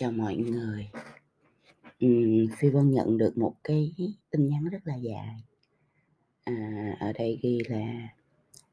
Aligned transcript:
Chào 0.00 0.12
mọi 0.12 0.36
người. 0.36 0.90
Ừm, 2.00 2.46
Phi 2.58 2.68
Vân 2.68 2.90
nhận 2.90 3.18
được 3.18 3.38
một 3.38 3.54
cái 3.64 3.94
tin 4.30 4.48
nhắn 4.48 4.64
rất 4.72 4.78
là 4.84 4.96
dài. 4.96 5.44
À, 6.44 6.96
ở 7.00 7.12
đây 7.12 7.38
ghi 7.42 7.58
là 7.68 8.08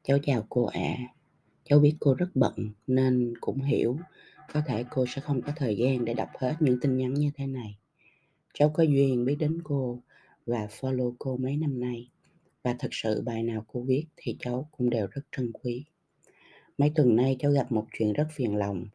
"Cháu 0.02 0.18
chào 0.22 0.46
cô 0.48 0.64
ạ. 0.64 0.96
Cháu 1.64 1.78
biết 1.78 1.94
cô 2.00 2.14
rất 2.14 2.26
bận 2.34 2.70
nên 2.86 3.34
cũng 3.40 3.62
hiểu 3.62 3.98
có 4.52 4.62
thể 4.66 4.84
cô 4.90 5.06
sẽ 5.08 5.20
không 5.20 5.42
có 5.42 5.52
thời 5.56 5.76
gian 5.76 6.04
để 6.04 6.14
đọc 6.14 6.28
hết 6.38 6.54
những 6.60 6.80
tin 6.80 6.96
nhắn 6.96 7.14
như 7.14 7.30
thế 7.34 7.46
này. 7.46 7.78
Cháu 8.54 8.70
có 8.74 8.82
duyên 8.82 9.24
biết 9.24 9.36
đến 9.38 9.60
cô 9.64 10.02
và 10.46 10.66
follow 10.66 11.14
cô 11.18 11.36
mấy 11.36 11.56
năm 11.56 11.80
nay 11.80 12.10
và 12.62 12.76
thật 12.78 12.88
sự 12.92 13.22
bài 13.22 13.42
nào 13.42 13.64
cô 13.68 13.80
viết 13.80 14.04
thì 14.16 14.36
cháu 14.40 14.68
cũng 14.76 14.90
đều 14.90 15.06
rất 15.06 15.22
trân 15.36 15.52
quý. 15.52 15.84
Mấy 16.78 16.92
tuần 16.94 17.16
nay 17.16 17.36
cháu 17.38 17.52
gặp 17.52 17.72
một 17.72 17.86
chuyện 17.92 18.12
rất 18.12 18.26
phiền 18.32 18.56
lòng, 18.56 18.86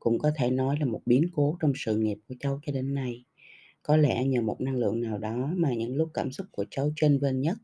cũng 0.00 0.18
có 0.18 0.30
thể 0.36 0.50
nói 0.50 0.76
là 0.80 0.86
một 0.86 1.00
biến 1.06 1.28
cố 1.34 1.56
trong 1.60 1.72
sự 1.76 1.96
nghiệp 1.96 2.18
của 2.28 2.34
cháu 2.40 2.60
cho 2.66 2.72
đến 2.72 2.94
nay. 2.94 3.24
Có 3.82 3.96
lẽ 3.96 4.24
nhờ 4.24 4.42
một 4.42 4.60
năng 4.60 4.76
lượng 4.76 5.00
nào 5.00 5.18
đó 5.18 5.52
mà 5.56 5.74
những 5.74 5.96
lúc 5.96 6.10
cảm 6.14 6.32
xúc 6.32 6.46
của 6.52 6.64
cháu 6.70 6.92
trên 6.96 7.18
vên 7.18 7.40
nhất 7.40 7.56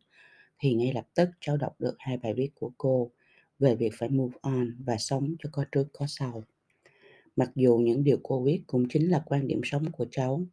thì 0.59 0.75
ngay 0.75 0.93
lập 0.93 1.07
tức 1.15 1.29
cháu 1.41 1.57
đọc 1.57 1.75
được 1.79 1.95
hai 1.99 2.17
bài 2.17 2.35
viết 2.35 2.51
của 2.55 2.71
cô 2.79 3.11
về 3.59 3.75
việc 3.75 3.93
phải 3.99 4.09
move 4.09 4.39
on 4.43 4.77
và 4.85 4.97
sống 4.99 5.35
cho 5.39 5.49
có 5.53 5.65
trước 5.73 5.89
có 5.93 6.07
sau. 6.09 6.43
Mặc 7.37 7.51
dù 7.55 7.77
những 7.77 8.05
điều 8.05 8.19
cô 8.23 8.43
viết 8.43 8.63
cũng 8.67 8.89
chính 8.89 9.11
là 9.11 9.23
quan 9.27 9.47
điểm 9.47 9.61
sống 9.65 9.93
của 9.93 10.07
cháu, 10.11 10.47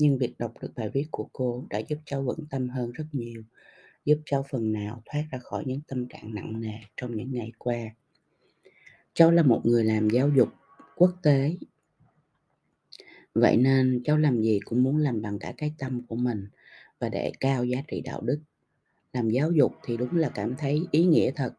nhưng 0.00 0.18
việc 0.18 0.38
đọc 0.38 0.52
được 0.62 0.72
bài 0.76 0.90
viết 0.92 1.06
của 1.10 1.28
cô 1.32 1.64
đã 1.70 1.78
giúp 1.78 1.98
cháu 2.04 2.22
vững 2.22 2.46
tâm 2.50 2.68
hơn 2.68 2.92
rất 2.92 3.04
nhiều, 3.12 3.42
giúp 4.04 4.18
cháu 4.26 4.44
phần 4.50 4.72
nào 4.72 5.02
thoát 5.04 5.24
ra 5.30 5.38
khỏi 5.38 5.64
những 5.66 5.80
tâm 5.88 6.08
trạng 6.08 6.34
nặng 6.34 6.60
nề 6.60 6.78
trong 6.96 7.16
những 7.16 7.32
ngày 7.32 7.52
qua. 7.58 7.78
Cháu 9.14 9.30
là 9.30 9.42
một 9.42 9.60
người 9.64 9.84
làm 9.84 10.10
giáo 10.10 10.30
dục 10.36 10.48
quốc 10.98 11.10
tế 11.22 11.56
Vậy 13.34 13.56
nên 13.56 14.00
cháu 14.04 14.18
làm 14.18 14.42
gì 14.42 14.60
cũng 14.64 14.82
muốn 14.82 14.96
làm 14.96 15.22
bằng 15.22 15.38
cả 15.38 15.52
cái 15.56 15.72
tâm 15.78 16.06
của 16.06 16.16
mình 16.16 16.48
và 16.98 17.08
để 17.08 17.32
cao 17.40 17.64
giá 17.64 17.82
trị 17.88 18.00
đạo 18.00 18.20
đức. 18.20 18.40
Làm 19.12 19.30
giáo 19.30 19.52
dục 19.52 19.72
thì 19.84 19.96
đúng 19.96 20.16
là 20.16 20.28
cảm 20.34 20.56
thấy 20.58 20.82
ý 20.90 21.04
nghĩa 21.04 21.30
thật, 21.30 21.54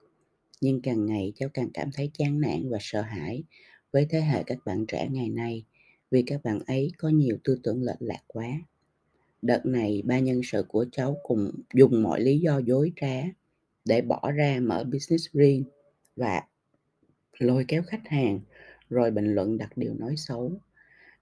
nhưng 0.61 0.81
càng 0.81 1.05
ngày 1.05 1.33
cháu 1.35 1.49
càng 1.53 1.69
cảm 1.73 1.89
thấy 1.93 2.11
chán 2.13 2.41
nản 2.41 2.69
và 2.69 2.77
sợ 2.81 3.01
hãi 3.01 3.43
với 3.91 4.07
thế 4.09 4.21
hệ 4.21 4.43
các 4.43 4.57
bạn 4.65 4.85
trẻ 4.85 5.07
ngày 5.11 5.29
nay 5.29 5.63
vì 6.11 6.23
các 6.27 6.43
bạn 6.43 6.59
ấy 6.67 6.91
có 6.97 7.09
nhiều 7.09 7.37
tư 7.43 7.59
tưởng 7.63 7.83
lệch 7.83 8.01
lạc 8.01 8.21
quá. 8.27 8.47
Đợt 9.41 9.65
này 9.65 10.01
ba 10.05 10.19
nhân 10.19 10.41
sự 10.43 10.63
của 10.67 10.85
cháu 10.91 11.17
cùng 11.23 11.51
dùng 11.73 12.03
mọi 12.03 12.21
lý 12.21 12.39
do 12.39 12.57
dối 12.57 12.91
trá 12.95 13.23
để 13.85 14.01
bỏ 14.01 14.31
ra 14.31 14.59
mở 14.61 14.83
business 14.83 15.31
riêng 15.33 15.63
và 16.15 16.41
lôi 17.39 17.65
kéo 17.67 17.83
khách 17.83 18.07
hàng 18.07 18.39
rồi 18.89 19.11
bình 19.11 19.35
luận 19.35 19.57
đặt 19.57 19.77
điều 19.77 19.93
nói 19.93 20.15
xấu. 20.17 20.51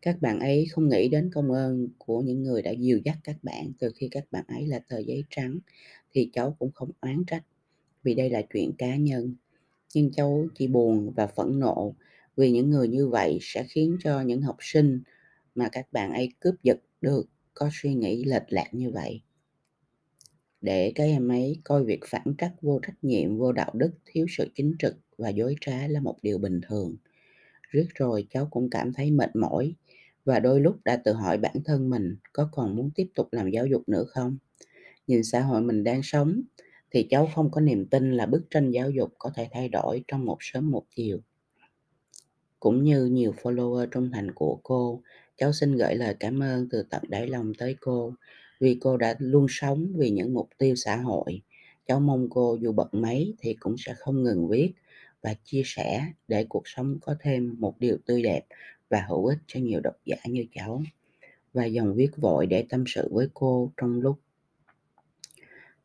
Các 0.02 0.22
bạn 0.22 0.40
ấy 0.40 0.66
không 0.72 0.90
nghĩ 0.90 1.10
đến 1.10 1.30
công 1.34 1.52
ơn 1.52 1.88
của 1.98 2.22
những 2.22 2.44
người 2.44 2.62
đã 2.62 2.72
dìu 2.72 3.00
dắt 3.06 3.18
các 3.24 3.36
bạn 3.44 3.72
từ 3.80 3.92
khi 3.96 4.08
các 4.12 4.24
bạn 4.32 4.46
ấy 4.48 4.68
là 4.68 4.80
tờ 4.80 5.00
giấy 5.00 5.24
trắng, 5.30 5.60
thì 6.14 6.30
cháu 6.34 6.56
cũng 6.60 6.72
không 6.72 6.92
oán 7.02 7.24
trách 7.28 7.44
vì 8.04 8.16
đây 8.16 8.30
là 8.30 8.42
chuyện 8.54 8.72
cá 8.78 8.96
nhân. 8.96 9.36
Nhưng 9.94 10.12
cháu 10.12 10.48
chỉ 10.56 10.68
buồn 10.68 11.14
và 11.16 11.28
phẫn 11.28 11.60
nộ 11.60 11.96
vì 12.36 12.52
những 12.52 12.70
người 12.70 12.88
như 12.88 13.08
vậy 13.08 13.38
sẽ 13.42 13.66
khiến 13.70 13.98
cho 14.04 14.22
những 14.22 14.42
học 14.42 14.58
sinh 14.60 15.02
mà 15.56 15.70
các 15.72 15.88
bạn 15.92 16.14
ấy 16.14 16.34
cướp 16.40 16.56
giật 16.64 16.78
được 17.02 17.30
có 17.54 17.70
suy 17.74 17.94
nghĩ 17.94 18.24
lệch 18.24 18.44
lạc 18.50 18.70
như 18.72 18.92
vậy. 18.92 19.22
Để 20.62 20.92
các 20.96 21.04
em 21.04 21.28
ấy 21.32 21.58
coi 21.64 21.84
việc 21.84 22.00
phản 22.06 22.36
trắc 22.38 22.62
vô 22.62 22.80
trách 22.88 22.98
nhiệm, 23.02 23.38
vô 23.38 23.52
đạo 23.52 23.72
đức, 23.74 23.92
thiếu 24.06 24.26
sự 24.30 24.52
chính 24.56 24.76
trực 24.80 24.96
và 25.18 25.30
dối 25.30 25.56
trá 25.62 25.88
là 25.88 26.00
một 26.00 26.16
điều 26.22 26.38
bình 26.38 26.62
thường 26.68 26.96
riết 27.68 27.88
rồi 27.96 28.28
cháu 28.30 28.48
cũng 28.52 28.70
cảm 28.70 28.94
thấy 28.94 29.12
mệt 29.12 29.36
mỏi. 29.36 29.74
Và 30.26 30.40
đôi 30.40 30.62
lúc 30.62 30.76
đã 30.86 31.02
tự 31.06 31.14
hỏi 31.14 31.38
bản 31.38 31.56
thân 31.66 31.90
mình 31.90 32.16
có 32.34 32.50
còn 32.52 32.76
muốn 32.76 32.92
tiếp 32.96 33.08
tục 33.16 33.28
làm 33.32 33.50
giáo 33.50 33.66
dục 33.66 33.90
nữa 33.90 34.04
không? 34.08 34.38
Nhìn 35.08 35.24
xã 35.24 35.42
hội 35.42 35.62
mình 35.62 35.84
đang 35.84 36.04
sống 36.04 36.42
thì 36.92 37.08
cháu 37.10 37.30
không 37.36 37.52
có 37.52 37.62
niềm 37.62 37.86
tin 37.86 38.14
là 38.14 38.26
bức 38.26 38.44
tranh 38.50 38.70
giáo 38.70 38.90
dục 38.90 39.14
có 39.18 39.32
thể 39.36 39.48
thay 39.52 39.70
đổi 39.70 40.04
trong 40.08 40.26
một 40.26 40.38
sớm 40.40 40.72
một 40.72 40.84
chiều. 40.96 41.20
Cũng 42.60 42.84
như 42.84 43.06
nhiều 43.06 43.34
follower 43.44 43.86
trung 43.86 44.12
thành 44.14 44.32
của 44.36 44.60
cô, 44.64 45.02
cháu 45.38 45.54
xin 45.54 45.76
gửi 45.76 45.96
lời 45.96 46.16
cảm 46.20 46.40
ơn 46.44 46.70
từ 46.70 46.84
tận 46.90 47.04
đáy 47.10 47.28
lòng 47.28 47.54
tới 47.58 47.76
cô. 47.82 48.14
Vì 48.60 48.78
cô 48.82 48.98
đã 48.98 49.16
luôn 49.20 49.46
sống 49.50 49.94
vì 49.98 50.10
những 50.10 50.34
mục 50.34 50.50
tiêu 50.58 50.76
xã 50.76 50.96
hội, 50.96 51.42
cháu 51.88 52.00
mong 52.00 52.28
cô 52.30 52.58
dù 52.62 52.72
bận 52.72 52.88
mấy 52.92 53.36
thì 53.40 53.54
cũng 53.60 53.76
sẽ 53.78 53.94
không 53.98 54.24
ngừng 54.24 54.48
viết 54.48 54.74
và 55.22 55.34
chia 55.44 55.62
sẻ 55.66 56.06
để 56.28 56.46
cuộc 56.50 56.64
sống 56.66 56.98
có 57.02 57.16
thêm 57.20 57.56
một 57.60 57.80
điều 57.80 57.98
tươi 58.06 58.24
đẹp 58.24 58.46
và 58.90 59.06
hữu 59.10 59.26
ích 59.26 59.40
cho 59.48 59.60
nhiều 59.60 59.80
độc 59.80 59.96
giả 60.06 60.18
như 60.26 60.46
cháu. 60.52 60.84
Và 61.54 61.66
dòng 61.66 61.96
viết 61.96 62.18
vội 62.18 62.46
để 62.46 62.66
tâm 62.70 62.84
sự 62.88 63.10
với 63.12 63.28
cô 63.34 63.72
trong 63.78 64.02
lúc 64.02 64.20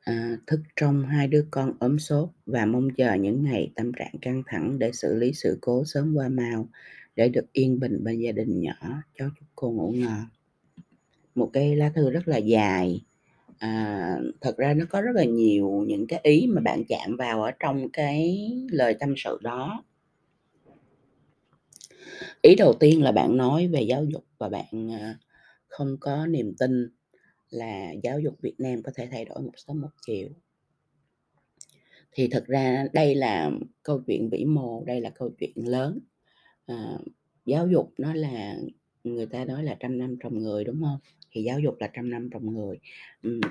à, 0.00 0.37
thức 0.47 0.60
trong 0.76 1.06
hai 1.06 1.28
đứa 1.28 1.47
con 1.50 1.72
ốm 1.78 1.98
sốt 1.98 2.28
và 2.47 2.66
mong 2.66 2.91
chờ 2.97 3.15
những 3.15 3.44
ngày 3.44 3.72
tâm 3.75 3.93
trạng 3.93 4.15
căng 4.20 4.43
thẳng 4.47 4.78
để 4.78 4.93
xử 4.93 5.15
lý 5.15 5.32
sự 5.32 5.59
cố 5.60 5.84
sớm 5.84 6.14
qua 6.14 6.28
mau 6.28 6.69
để 7.16 7.28
được 7.28 7.53
yên 7.53 7.81
bình 7.81 8.04
bên 8.04 8.19
gia 8.19 8.32
đình 8.32 8.60
nhỏ. 8.60 9.03
Cháu 9.19 9.31
chúc 9.38 9.49
cô 9.54 9.70
ngủ 9.70 9.93
ngon. 9.97 10.26
Một 11.34 11.50
cái 11.53 11.76
lá 11.76 11.93
thư 11.94 12.10
rất 12.10 12.28
là 12.28 12.37
dài 12.37 13.04
à, 13.62 14.17
thật 14.41 14.56
ra 14.56 14.75
nó 14.75 14.84
có 14.91 15.00
rất 15.00 15.11
là 15.15 15.25
nhiều 15.25 15.84
những 15.87 16.06
cái 16.06 16.21
ý 16.23 16.47
mà 16.49 16.61
bạn 16.61 16.84
chạm 16.89 17.17
vào 17.17 17.43
ở 17.43 17.50
trong 17.61 17.89
cái 17.91 18.50
lời 18.71 18.97
tâm 19.00 19.15
sự 19.17 19.39
đó. 19.43 19.84
Ý 22.43 22.55
đầu 22.55 22.73
tiên 22.81 23.03
là 23.03 23.12
bạn 23.12 23.37
nói 23.37 23.69
về 23.69 23.83
giáo 23.83 24.05
dục 24.05 24.25
và 24.39 24.49
bạn 24.49 24.93
à, 24.93 25.19
không 25.69 25.97
có 26.00 26.27
niềm 26.27 26.55
tin 26.59 26.89
là 27.50 27.93
giáo 28.03 28.21
dục 28.21 28.34
Việt 28.41 28.55
Nam 28.59 28.83
có 28.83 28.93
thể 28.95 29.09
thay 29.11 29.25
đổi 29.25 29.43
một 29.43 29.53
sớm 29.56 29.81
một 29.81 29.91
chiều. 30.06 30.29
Thì 32.12 32.29
thật 32.29 32.44
ra 32.47 32.87
đây 32.93 33.15
là 33.15 33.50
câu 33.83 34.03
chuyện 34.06 34.29
vĩ 34.31 34.44
mô 34.44 34.84
đây 34.84 35.00
là 35.00 35.11
câu 35.11 35.31
chuyện 35.39 35.53
lớn. 35.55 35.99
À, 36.67 36.99
giáo 37.47 37.69
dục 37.69 37.93
nó 37.99 38.15
là 38.15 38.56
người 39.05 39.27
ta 39.27 39.45
nói 39.45 39.65
là 39.65 39.77
trăm 39.81 39.99
năm 39.99 40.17
trồng 40.21 40.39
người 40.39 40.65
đúng 40.65 40.83
không 40.83 40.99
thì 41.31 41.43
giáo 41.43 41.61
dục 41.61 41.77
là 41.81 41.91
trăm 41.95 42.11
năm 42.11 42.31
trồng 42.31 42.55
người. 42.55 42.79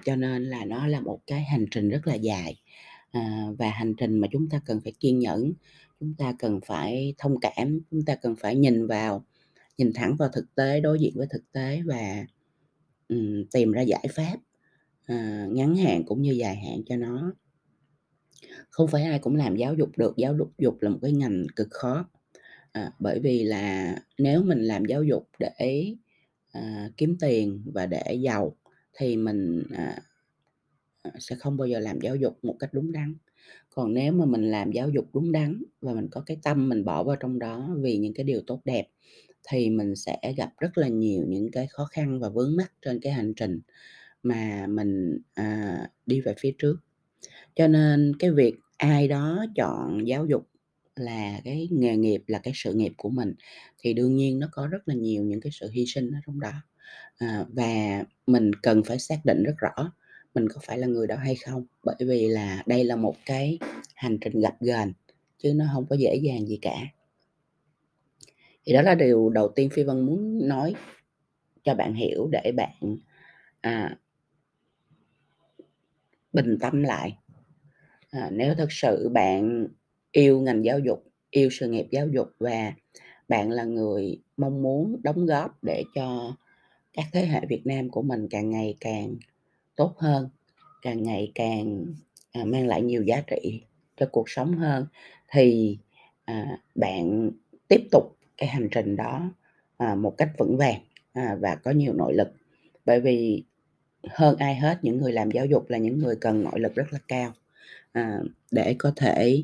Cho 0.05 0.15
nên 0.15 0.43
là 0.43 0.65
nó 0.65 0.87
là 0.87 0.99
một 0.99 1.19
cái 1.27 1.43
hành 1.43 1.65
trình 1.71 1.89
rất 1.89 2.07
là 2.07 2.15
dài. 2.15 2.61
À, 3.11 3.45
và 3.57 3.69
hành 3.69 3.93
trình 3.97 4.19
mà 4.19 4.27
chúng 4.31 4.49
ta 4.49 4.61
cần 4.65 4.81
phải 4.83 4.93
kiên 4.99 5.19
nhẫn 5.19 5.53
chúng 5.99 6.13
ta 6.13 6.35
cần 6.39 6.59
phải 6.65 7.13
thông 7.17 7.39
cảm 7.39 7.79
chúng 7.91 8.05
ta 8.05 8.15
cần 8.15 8.35
phải 8.35 8.55
nhìn 8.55 8.87
vào 8.87 9.25
nhìn 9.77 9.93
thẳng 9.93 10.15
vào 10.15 10.29
thực 10.33 10.55
tế 10.55 10.79
đối 10.79 10.99
diện 10.99 11.13
với 11.15 11.27
thực 11.29 11.51
tế 11.51 11.81
và 11.85 12.25
um, 13.09 13.43
tìm 13.51 13.71
ra 13.71 13.81
giải 13.81 14.07
pháp 14.15 14.37
à, 15.05 15.47
ngắn 15.49 15.75
hạn 15.75 16.03
cũng 16.05 16.21
như 16.21 16.31
dài 16.31 16.55
hạn 16.55 16.81
cho 16.85 16.95
nó. 16.95 17.33
Không 18.69 18.87
phải 18.87 19.03
ai 19.03 19.19
cũng 19.19 19.35
làm 19.35 19.55
giáo 19.55 19.73
dục 19.73 19.89
được 19.97 20.13
giáo 20.17 20.35
dục 20.37 20.51
dục 20.57 20.77
là 20.81 20.89
một 20.89 20.99
cái 21.01 21.11
ngành 21.11 21.45
cực 21.55 21.67
khó 21.71 22.05
à, 22.71 22.91
bởi 22.99 23.19
vì 23.19 23.43
là 23.43 23.95
nếu 24.17 24.43
mình 24.43 24.61
làm 24.61 24.85
giáo 24.85 25.03
dục 25.03 25.29
để 25.39 25.93
à, 26.51 26.89
kiếm 26.97 27.17
tiền 27.19 27.63
và 27.73 27.85
để 27.85 28.13
giàu 28.21 28.55
thì 28.93 29.17
mình 29.17 29.63
à, 29.73 30.01
à, 31.03 31.11
sẽ 31.19 31.35
không 31.35 31.57
bao 31.57 31.67
giờ 31.67 31.79
làm 31.79 31.99
giáo 32.01 32.15
dục 32.15 32.37
một 32.43 32.55
cách 32.59 32.73
đúng 32.73 32.91
đắn. 32.91 33.15
Còn 33.69 33.93
nếu 33.93 34.13
mà 34.13 34.25
mình 34.25 34.51
làm 34.51 34.71
giáo 34.71 34.89
dục 34.89 35.05
đúng 35.13 35.31
đắn 35.31 35.63
và 35.81 35.93
mình 35.93 36.07
có 36.11 36.23
cái 36.25 36.37
tâm 36.43 36.69
mình 36.69 36.85
bỏ 36.85 37.03
vào 37.03 37.15
trong 37.15 37.39
đó 37.39 37.75
vì 37.79 37.97
những 37.97 38.13
cái 38.13 38.23
điều 38.23 38.41
tốt 38.47 38.61
đẹp 38.65 38.87
thì 39.49 39.69
mình 39.69 39.95
sẽ 39.95 40.17
gặp 40.37 40.51
rất 40.59 40.77
là 40.77 40.87
nhiều 40.87 41.25
những 41.27 41.51
cái 41.51 41.67
khó 41.67 41.85
khăn 41.85 42.19
và 42.19 42.29
vướng 42.29 42.55
mắc 42.57 42.73
trên 42.81 42.99
cái 42.99 43.13
hành 43.13 43.33
trình 43.33 43.61
mà 44.23 44.67
mình 44.67 45.19
à, 45.33 45.77
đi 46.05 46.21
về 46.21 46.35
phía 46.39 46.51
trước. 46.57 46.77
Cho 47.55 47.67
nên 47.67 48.13
cái 48.19 48.31
việc 48.31 48.55
ai 48.77 49.07
đó 49.07 49.45
chọn 49.55 50.07
giáo 50.07 50.25
dục 50.25 50.47
là 50.95 51.41
cái 51.43 51.67
nghề 51.71 51.97
nghiệp 51.97 52.23
là 52.27 52.39
cái 52.39 52.53
sự 52.55 52.73
nghiệp 52.73 52.93
của 52.97 53.09
mình 53.09 53.33
thì 53.79 53.93
đương 53.93 54.15
nhiên 54.15 54.39
nó 54.39 54.47
có 54.51 54.67
rất 54.67 54.87
là 54.87 54.95
nhiều 54.95 55.23
những 55.23 55.41
cái 55.41 55.51
sự 55.59 55.69
hy 55.69 55.85
sinh 55.87 56.11
ở 56.11 56.19
trong 56.25 56.39
đó. 56.39 56.51
À, 57.17 57.45
và 57.49 58.03
mình 58.27 58.51
cần 58.53 58.83
phải 58.83 58.99
xác 58.99 59.25
định 59.25 59.43
rất 59.43 59.53
rõ 59.57 59.93
mình 60.33 60.49
có 60.49 60.61
phải 60.63 60.77
là 60.77 60.87
người 60.87 61.07
đó 61.07 61.15
hay 61.15 61.35
không 61.35 61.65
bởi 61.83 61.95
vì 61.99 62.27
là 62.27 62.63
đây 62.65 62.83
là 62.83 62.95
một 62.95 63.15
cái 63.25 63.59
hành 63.95 64.17
trình 64.21 64.39
gặp 64.39 64.55
ghềnh 64.59 64.93
chứ 65.37 65.53
nó 65.55 65.65
không 65.73 65.85
có 65.89 65.95
dễ 65.95 66.15
dàng 66.15 66.47
gì 66.47 66.59
cả. 66.61 66.75
Thì 68.65 68.73
đó 68.73 68.81
là 68.81 68.95
điều 68.95 69.29
đầu 69.29 69.51
tiên 69.55 69.69
phi 69.69 69.83
vân 69.83 70.05
muốn 70.05 70.47
nói 70.47 70.75
cho 71.63 71.75
bạn 71.75 71.93
hiểu 71.93 72.29
để 72.31 72.51
bạn 72.51 72.97
à, 73.61 73.97
bình 76.33 76.57
tâm 76.61 76.83
lại. 76.83 77.17
À, 78.11 78.29
nếu 78.31 78.55
thật 78.57 78.71
sự 78.71 79.09
bạn 79.09 79.67
yêu 80.11 80.39
ngành 80.39 80.65
giáo 80.65 80.79
dục 80.79 81.03
yêu 81.29 81.49
sự 81.51 81.67
nghiệp 81.67 81.87
giáo 81.91 82.07
dục 82.07 82.27
và 82.39 82.73
bạn 83.27 83.51
là 83.51 83.63
người 83.63 84.21
mong 84.37 84.61
muốn 84.61 85.01
đóng 85.03 85.25
góp 85.25 85.63
để 85.63 85.83
cho 85.95 86.35
các 86.93 87.05
thế 87.11 87.25
hệ 87.25 87.41
Việt 87.49 87.61
Nam 87.65 87.89
của 87.89 88.01
mình 88.01 88.27
càng 88.29 88.49
ngày 88.49 88.77
càng 88.79 89.15
tốt 89.75 89.93
hơn 89.97 90.29
càng 90.81 91.03
ngày 91.03 91.31
càng 91.35 91.85
à, 92.31 92.43
mang 92.45 92.67
lại 92.67 92.81
nhiều 92.81 93.03
giá 93.03 93.21
trị 93.21 93.61
cho 93.97 94.07
cuộc 94.11 94.29
sống 94.29 94.53
hơn 94.57 94.85
thì 95.31 95.77
à, 96.25 96.57
bạn 96.75 97.31
tiếp 97.67 97.81
tục 97.91 98.17
cái 98.37 98.49
hành 98.49 98.67
trình 98.71 98.95
đó 98.95 99.31
à, 99.77 99.95
một 99.95 100.17
cách 100.17 100.29
vững 100.37 100.57
vàng 100.57 100.81
à, 101.13 101.37
và 101.39 101.55
có 101.55 101.71
nhiều 101.71 101.93
nội 101.93 102.13
lực. 102.13 102.27
Bởi 102.85 102.99
vì 102.99 103.43
hơn 104.09 104.37
ai 104.37 104.55
hết 104.55 104.79
những 104.81 104.97
người 104.97 105.11
làm 105.11 105.31
giáo 105.31 105.45
dục 105.45 105.69
là 105.69 105.77
những 105.77 105.99
người 105.99 106.15
cần 106.15 106.43
nội 106.43 106.59
lực 106.59 106.75
rất 106.75 106.93
là 106.93 106.99
cao, 107.07 107.33
à, 107.91 108.19
để 108.51 108.75
có 108.79 108.93
thể 108.95 109.43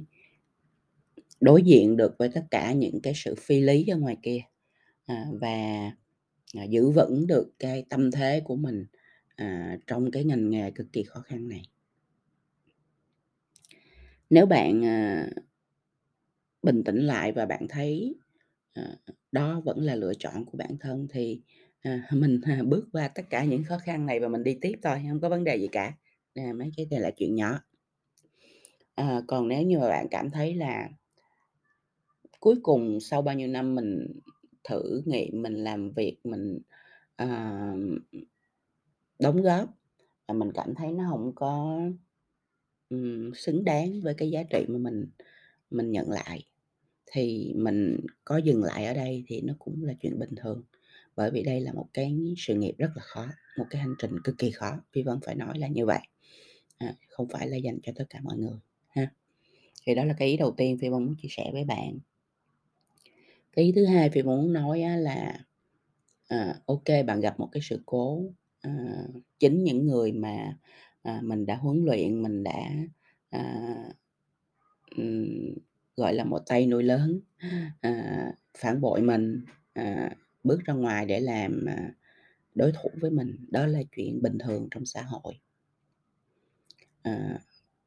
đối 1.42 1.62
diện 1.62 1.98
được 1.98 2.16
với 2.20 2.30
tất 2.30 2.44
cả 2.52 2.74
những 2.74 3.02
cái 3.02 3.14
sự 3.16 3.36
phi 3.36 3.62
lý 3.62 3.88
ở 3.88 3.98
ngoài 3.98 4.18
kia, 4.24 4.42
à, 5.06 5.26
và, 5.42 5.92
à, 6.54 6.64
giữ 6.64 6.90
vững 6.90 7.28
được 7.28 7.54
cái 7.60 7.86
tâm 7.90 8.12
thế 8.12 8.42
của 8.46 8.56
mình, 8.56 8.86
à, 9.36 9.78
trong 9.88 10.12
cái 10.12 10.24
ngành 10.24 10.50
nghề 10.50 10.72
cực 10.72 10.88
kỳ 10.94 11.04
khó 11.04 11.20
khăn 11.20 11.50
này. 11.50 11.62
Nếu 14.30 14.46
bạn, 14.46 14.86
à 14.86 15.30
bình 16.64 16.84
tĩnh 16.84 16.98
lại 16.98 17.32
và 17.32 17.46
bạn 17.46 17.68
thấy, 17.70 18.16
à, 18.74 18.84
đó 19.32 19.62
vẫn 19.66 19.80
là 19.84 19.96
lựa 19.96 20.14
chọn 20.20 20.46
của 20.46 20.58
bản 20.58 20.78
thân 20.80 21.08
thì, 21.10 21.42
à, 21.82 22.08
mình, 22.12 22.42
à, 22.44 22.62
bước 22.66 22.90
qua 22.94 23.08
tất 23.08 23.24
cả 23.30 23.44
những 23.44 23.64
khó 23.64 23.78
khăn 23.78 24.06
này 24.06 24.20
và 24.20 24.28
mình 24.28 24.44
đi 24.44 24.58
tiếp 24.62 24.74
thôi, 24.84 25.02
không 25.10 25.20
có 25.22 25.30
vấn 25.30 25.44
đề 25.44 25.56
gì 25.58 25.68
cả, 25.72 25.94
à, 26.36 26.54
mấy 26.56 26.72
cái 26.78 26.88
này 26.92 27.00
là 27.00 27.12
chuyện 27.12 27.36
nhỏ. 27.36 27.60
à, 28.96 29.22
còn 29.28 29.48
nếu 29.48 29.62
như 29.62 29.80
mà 29.80 29.90
bạn 29.90 30.08
cảm 30.12 30.30
thấy 30.30 30.56
là 30.56 30.90
cuối 32.40 32.56
cùng 32.64 33.00
sau 33.02 33.22
bao 33.22 33.36
nhiêu 33.36 33.48
năm 33.48 33.76
mình 33.76 34.08
thử 34.70 35.02
nghiệm, 35.06 35.42
mình 35.42 35.54
làm 35.56 35.92
việc, 35.92 36.18
mình, 36.24 36.60
ờ, 37.16 37.28
đóng 39.20 39.42
góp 39.42 39.70
và 40.28 40.34
mình 40.34 40.52
cảm 40.54 40.76
thấy 40.76 40.92
nó 40.92 41.10
hổng 41.10 41.32
có, 41.36 41.80
ừm, 42.90 43.32
xứng 43.36 43.64
đáng 43.64 44.02
với 44.02 44.14
cái 44.14 44.30
giá 44.32 44.44
trị 44.50 44.66
mà 44.70 44.78
mình 44.78 45.06
mình 45.72 45.92
nhận 45.92 46.10
lại, 46.12 46.46
thì 47.06 47.54
mình 47.58 47.98
có 48.26 48.38
dừng 48.38 48.64
lại 48.64 48.86
ở 48.86 48.94
đây 48.94 49.24
thì 49.28 49.42
nó 49.42 49.54
cũng 49.60 49.84
là 49.84 49.94
chuyện 50.02 50.20
bình 50.20 50.36
thường. 50.38 50.64
Bởi 51.16 51.32
vì 51.32 51.44
đây 51.44 51.62
là 51.62 51.74
một 51.74 51.88
cái 51.94 52.36
sự 52.38 52.56
nghiệp 52.56 52.76
rất 52.78 52.92
là 52.96 53.02
khó, 53.04 53.28
một 53.60 53.66
cái 53.70 53.82
hành 53.82 53.96
trình 54.00 54.12
cực 54.24 54.38
kỳ 54.38 54.52
khó, 54.52 54.82
Phi 54.94 55.04
Vân 55.04 55.20
phải 55.26 55.36
nói 55.36 55.60
là 55.60 55.68
như 55.68 55.86
vậy, 55.86 56.00
à, 56.78 56.96
không 57.10 57.28
phải 57.30 57.50
là 57.50 57.58
dành 57.58 57.80
cho 57.84 57.92
tất 57.96 58.06
cả 58.10 58.20
mọi 58.24 58.38
người 58.38 58.60
ha. 58.90 59.12
Thì 59.88 59.96
đó 59.96 60.06
là 60.06 60.16
cái 60.20 60.28
ý 60.30 60.38
đầu 60.38 60.56
tiên 60.58 60.78
Phi 60.82 60.90
Vân 60.90 61.06
muốn 61.06 61.16
chia 61.22 61.30
sẻ 61.32 61.50
với 61.54 61.66
bạn. 61.66 62.00
Cái 63.58 63.66
ý 63.66 63.72
thứ 63.72 63.86
hai 63.86 64.10
Phi 64.10 64.24
muốn 64.24 64.54
nói 64.54 64.82
á 64.82 64.96
là, 64.98 65.40
à, 66.28 66.56
ô 66.66 66.82
kê, 66.86 67.04
bạn 67.04 67.22
gặp 67.22 67.40
một 67.40 67.50
cái 67.52 67.62
sự 67.64 67.82
cố, 67.86 68.24
à, 68.62 68.72
chính 69.40 69.64
những 69.64 69.88
người 69.88 70.12
mà, 70.12 70.58
à, 71.04 71.22
mình 71.24 71.46
đã 71.46 71.56
huấn 71.56 71.86
luyện, 71.86 72.24
mình 72.24 72.44
đã, 72.44 72.70
à, 73.30 73.44
ừm, 74.98 75.56
gọi 75.98 76.14
là, 76.14 76.24
một 76.24 76.40
tay 76.48 76.68
nuôi 76.68 76.84
lớn, 76.84 77.20
à, 77.82 78.34
phản 78.60 78.82
bội 78.82 79.02
mình, 79.02 79.46
à, 79.74 80.12
bước 80.44 80.60
ra 80.66 80.74
ngoài 80.74 81.06
để 81.06 81.20
làm, 81.20 81.66
à, 81.68 81.94
đối 82.56 82.72
thủ 82.72 82.90
với 83.02 83.12
mình, 83.12 83.38
đó 83.52 83.68
là 83.68 83.80
chuyện 83.98 84.24
bình 84.24 84.40
thường 84.40 84.70
trong 84.72 84.88
xã 84.88 85.04
hội. 85.04 85.36
À, 87.04 87.40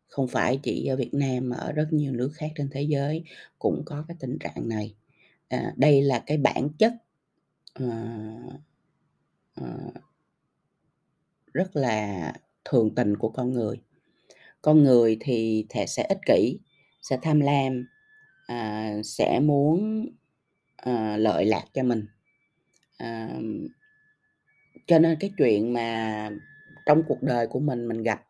không 0.08 0.28
phải 0.28 0.60
chỉ 0.64 0.86
ở 0.86 0.96
Việt 0.96 1.14
Nam 1.14 1.50
mà 1.50 1.56
ở 1.56 1.72
rất 1.72 1.88
nhiều 1.92 2.12
nước 2.12 2.30
khác 2.34 2.52
trên 2.56 2.68
thế 2.72 2.82
giới 2.82 3.24
cũng 3.60 3.82
có 3.86 4.04
cái 4.08 4.18
tình 4.20 4.38
trạng 4.40 4.68
này. 4.70 4.94
À, 5.50 5.72
đây 5.76 6.02
là 6.02 6.22
cái 6.26 6.36
bản 6.36 6.68
chất, 6.78 6.92
à, 7.74 7.86
à, 9.54 9.64
rất 11.52 11.76
là 11.76 12.32
thường 12.64 12.94
tình 12.94 13.16
của 13.16 13.28
con 13.28 13.52
người. 13.52 13.76
Con 14.62 14.84
người 14.84 15.16
thì 15.20 15.66
thể 15.68 15.86
sẽ 15.86 16.02
ích 16.08 16.18
kỷ, 16.26 16.58
sẽ 17.02 17.18
tham 17.22 17.40
lam, 17.40 17.86
à, 18.46 18.94
sẽ 19.04 19.40
muốn, 19.40 20.06
à, 20.76 21.16
lợi 21.16 21.44
lạc 21.44 21.64
cho 21.74 21.82
mình. 21.82 22.06
à, 22.98 23.38
Cho 24.86 24.98
nên 24.98 25.16
cái 25.20 25.32
chuyện 25.38 25.72
mà 25.72 26.30
trong 26.86 27.02
cuộc 27.08 27.22
đời 27.22 27.46
của 27.46 27.60
mình, 27.60 27.88
mình 27.88 28.02
gặp 28.02 28.26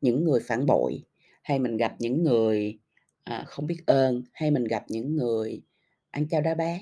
những 0.00 0.24
người 0.24 0.40
phản 0.40 0.66
bội, 0.66 1.02
hay 1.42 1.58
mình 1.58 1.76
gặp 1.76 1.96
những 1.98 2.22
người, 2.24 2.78
à, 3.24 3.44
không 3.46 3.66
biết 3.66 3.82
ơn, 3.86 4.22
hay 4.32 4.50
mình 4.50 4.64
gặp 4.64 4.84
những 4.88 5.16
người 5.16 5.62
ăn 6.10 6.28
chao 6.28 6.40
đá 6.40 6.54
bát, 6.54 6.78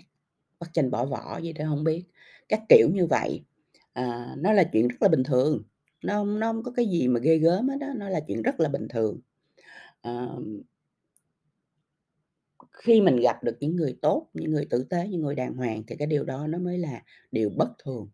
bắt 0.61 0.71
chanh 0.73 0.91
bỏ 0.91 1.07
vỏ 1.07 1.39
gì 1.43 1.53
đó 1.53 1.65
không 1.69 1.85
biết, 1.85 2.05
các 2.49 2.63
kiểu 2.69 2.91
như 2.95 3.07
vậy, 3.07 3.45
à, 3.93 4.35
nó 4.39 4.53
là 4.53 4.65
chuyện 4.73 4.89
rất 4.89 5.03
là 5.03 5.09
bình 5.09 5.23
thường, 5.25 5.63
nó 6.05 6.15
không 6.15 6.41
nó 6.41 6.53
không 6.53 6.63
có 6.63 6.73
cái 6.77 6.87
gì 6.87 7.09
mà 7.09 7.21
ghê 7.21 7.39
gớm 7.39 7.69
hết 7.69 7.77
đó, 7.81 7.87
nó 7.97 8.09
là 8.09 8.21
chuyện 8.27 8.43
rất 8.43 8.61
là 8.61 8.69
bình 8.69 8.89
thường. 8.89 9.21
à, 10.01 10.29
Khi 12.73 13.01
mình 13.01 13.17
gặp 13.17 13.45
được 13.45 13.57
những 13.61 13.77
người 13.77 13.99
tốt, 14.03 14.31
những 14.35 14.51
người 14.51 14.67
tử 14.71 14.85
tế, 14.91 15.09
những 15.09 15.21
người 15.21 15.35
đàng 15.35 15.55
hoàng 15.55 15.83
thì 15.87 15.97
cái 15.97 16.07
điều 16.07 16.25
đó 16.25 16.47
nó 16.47 16.59
mới 16.59 16.79
là 16.79 17.03
điều 17.33 17.51
bất 17.51 17.69
thường. 17.85 18.09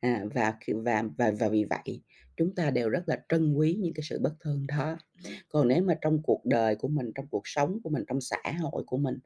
À, 0.00 0.24
và 0.34 0.54
và 0.84 1.04
và 1.18 1.30
và 1.30 1.48
vì 1.48 1.64
vậy 1.64 2.02
chúng 2.36 2.54
ta 2.54 2.70
đều 2.70 2.88
rất 2.88 3.08
là 3.08 3.22
trân 3.28 3.54
quý 3.54 3.74
những 3.80 3.94
cái 3.94 4.02
sự 4.08 4.18
bất 4.22 4.34
thường 4.40 4.66
đó. 4.66 4.96
Còn 5.48 5.68
nếu 5.68 5.82
mà 5.82 5.94
trong 6.00 6.22
cuộc 6.22 6.44
đời 6.44 6.76
của 6.76 6.88
mình, 6.88 7.12
trong 7.14 7.26
cuộc 7.30 7.42
sống 7.44 7.78
của 7.84 7.90
mình, 7.90 8.04
trong 8.08 8.20
xã 8.20 8.38
hội 8.60 8.84
của 8.86 8.98
mình, 8.98 9.18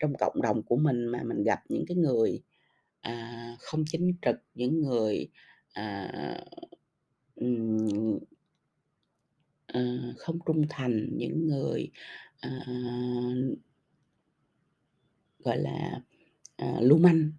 trong 0.00 0.14
cộng 0.20 0.42
đồng 0.42 0.62
của 0.62 0.76
mình 0.76 1.06
mà 1.06 1.22
mình 1.24 1.42
gặp 1.44 1.60
những 1.68 1.84
cái 1.88 1.96
người, 1.96 2.42
à, 3.00 3.56
không 3.60 3.84
chính 3.86 4.12
trực, 4.22 4.36
những 4.54 4.82
người, 4.82 5.28
à, 5.74 6.12
ừm, 7.36 8.18
à, 9.66 9.80
không 10.18 10.38
trung 10.46 10.66
thành, 10.68 11.08
những 11.16 11.46
người, 11.46 11.90
à 12.40 12.50
gọi 15.38 15.58
là, 15.58 16.00
à, 16.56 16.80
lưu 16.80 16.98
manh, 16.98 17.32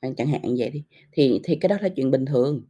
à, 0.00 0.08
chẳng 0.16 0.28
hạn 0.28 0.42
vậy 0.58 0.70
đi, 0.70 0.84
thì 1.12 1.40
thì 1.44 1.56
cái 1.60 1.68
đó 1.68 1.76
là 1.82 1.88
chuyện 1.96 2.10
bình 2.10 2.26
thường. 2.26 2.64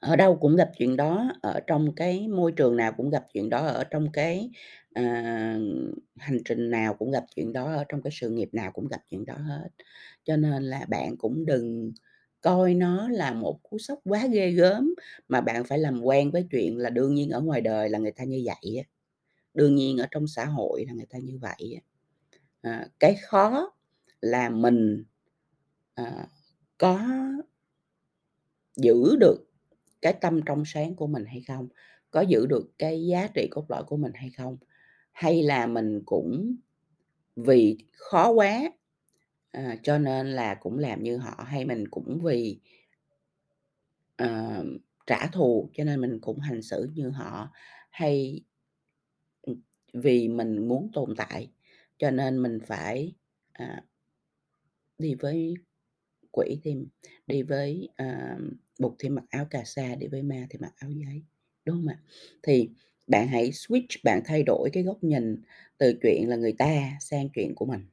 Ở 0.00 0.16
đâu 0.16 0.36
cũng 0.36 0.56
gặp 0.56 0.70
chuyện 0.78 0.96
đó, 0.96 1.32
ở 1.42 1.60
trong 1.66 1.94
cái 1.94 2.28
môi 2.28 2.52
trường 2.52 2.76
nào 2.76 2.92
cũng 2.96 3.10
gặp 3.10 3.24
chuyện 3.32 3.50
đó, 3.50 3.66
ở 3.66 3.84
trong 3.84 4.12
cái, 4.12 4.50
à, 4.94 5.02
hành 6.16 6.38
trình 6.44 6.70
nào 6.70 6.94
cũng 6.94 7.10
gặp 7.10 7.24
chuyện 7.36 7.52
đó, 7.52 7.64
ở 7.74 7.84
trong 7.88 8.02
cái 8.02 8.10
sự 8.20 8.30
nghiệp 8.30 8.48
nào 8.52 8.70
cũng 8.72 8.88
gặp 8.88 9.00
chuyện 9.10 9.24
đó 9.26 9.34
hết. 9.34 9.68
Cho 10.24 10.36
nên 10.36 10.62
là 10.62 10.86
bạn 10.88 11.16
cũng 11.18 11.46
đừng 11.46 11.92
coi 12.40 12.74
nó 12.74 13.08
là 13.08 13.32
một 13.32 13.58
cú 13.62 13.78
sốc 13.78 13.98
quá 14.04 14.26
ghê 14.26 14.50
gớm, 14.50 14.94
mà 15.28 15.40
bạn 15.40 15.64
phải 15.64 15.78
làm 15.78 16.00
quen 16.02 16.30
với 16.30 16.46
chuyện 16.50 16.78
là 16.78 16.90
đương 16.90 17.14
nhiên 17.14 17.30
ở 17.30 17.40
ngoài 17.40 17.60
đời 17.60 17.88
là 17.90 17.98
người 17.98 18.12
ta 18.12 18.24
như 18.24 18.42
vậy 18.46 18.76
á, 18.78 18.84
đương 19.54 19.74
nhiên 19.76 19.98
ở 19.98 20.06
trong 20.10 20.28
xã 20.28 20.44
hội 20.46 20.84
là 20.88 20.94
người 20.94 21.06
ta 21.10 21.18
như 21.18 21.38
vậy 21.42 21.76
á. 21.76 21.82
Ờ, 22.62 22.86
cái 23.00 23.16
khó 23.22 23.72
là 24.22 24.50
mình, 24.50 25.04
ờ, 25.94 26.04
có 26.78 27.00
giữ 28.76 29.16
được 29.20 29.44
cái 30.02 30.12
tâm 30.20 30.40
trong 30.46 30.62
sáng 30.66 30.94
của 30.94 31.06
mình 31.06 31.24
hay 31.24 31.42
không? 31.48 31.68
Có 32.10 32.20
giữ 32.20 32.46
được 32.46 32.70
cái 32.78 33.06
giá 33.06 33.28
trị 33.34 33.48
cốt 33.50 33.64
lõi 33.70 33.84
của 33.84 33.96
mình 33.96 34.12
hay 34.14 34.30
không? 34.30 34.56
Hay 35.12 35.42
là 35.42 35.66
mình 35.66 36.02
cũng 36.06 36.56
vì 37.36 37.78
khó 37.92 38.30
quá, 38.30 38.62
à, 39.50 39.76
cho 39.82 39.98
nên 39.98 40.26
là 40.32 40.54
cũng 40.54 40.78
làm 40.78 41.02
như 41.02 41.16
họ, 41.16 41.44
hay 41.48 41.64
mình 41.64 41.88
cũng 41.88 42.20
vì 42.24 42.60
à, 44.16 44.62
trả 45.06 45.26
thù 45.26 45.70
cho 45.74 45.84
nên 45.84 46.00
mình 46.00 46.18
cũng 46.20 46.38
hành 46.38 46.62
xử 46.62 46.90
như 46.94 47.10
họ, 47.10 47.50
hay, 47.90 48.40
ừ, 49.42 49.56
vì 49.94 50.28
mình 50.28 50.68
muốn 50.68 50.90
tồn 50.92 51.14
tại 51.16 51.50
cho 51.98 52.10
nên 52.10 52.42
mình 52.42 52.58
phải, 52.66 53.14
à 53.52 53.82
đi 54.98 55.14
với 55.14 55.54
quỷ 56.32 56.60
thì 56.64 56.76
đi 57.26 57.42
với, 57.42 57.88
uh, 58.02 58.42
bụt 58.78 58.92
thì 58.98 59.08
mặc 59.08 59.24
áo 59.30 59.44
cà 59.50 59.62
sa, 59.64 59.94
đi 59.94 60.06
với 60.06 60.22
ma 60.22 60.46
thì 60.50 60.58
mặc 60.58 60.72
áo 60.76 60.90
giấy, 60.90 61.22
đúng 61.64 61.76
không 61.76 61.86
ạ? 61.88 61.98
Thì 62.42 62.68
bạn 63.06 63.28
hãy 63.28 63.50
switch, 63.50 64.00
bạn 64.04 64.22
thay 64.24 64.42
đổi 64.42 64.70
cái 64.72 64.82
góc 64.82 65.04
nhìn 65.04 65.42
từ 65.78 65.94
chuyện 66.02 66.28
là 66.28 66.36
người 66.36 66.52
ta 66.52 66.96
sang 67.00 67.28
chuyện 67.34 67.54
của 67.54 67.66
mình. 67.66 67.86